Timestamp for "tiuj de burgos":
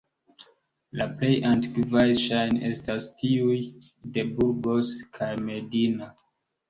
3.21-4.99